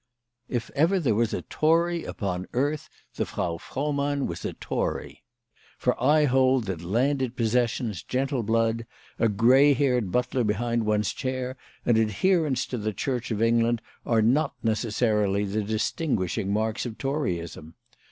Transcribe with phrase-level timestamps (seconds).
[0.49, 5.21] TF ever there was a Tory upon earth, the Frau Frohmann was a Tory;
[5.77, 8.87] for I hold that landed possessions, gentle blood,
[9.19, 14.23] a gray haired butler behind one's chair, and adherence to the Church of England, are
[14.23, 17.75] not necessarily the distinguishing marks of Toryism.